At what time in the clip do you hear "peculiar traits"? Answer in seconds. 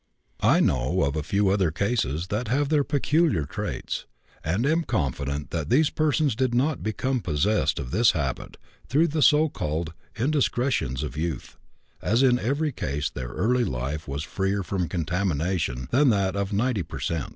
2.83-4.07